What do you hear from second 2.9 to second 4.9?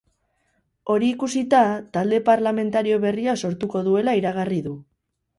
berria sortuko duela iragarri du.